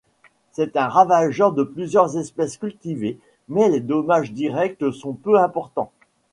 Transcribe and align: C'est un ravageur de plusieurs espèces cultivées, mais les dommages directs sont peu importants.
C'est 0.51 0.77
un 0.77 0.87
ravageur 0.87 1.51
de 1.51 1.61
plusieurs 1.63 2.17
espèces 2.17 2.57
cultivées, 2.57 3.19
mais 3.47 3.69
les 3.69 3.81
dommages 3.81 4.33
directs 4.33 4.91
sont 4.91 5.13
peu 5.13 5.37
importants. 5.37 5.91